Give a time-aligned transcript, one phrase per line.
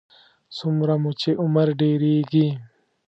[0.57, 2.47] څومره مو چې عمر ډېرېږي.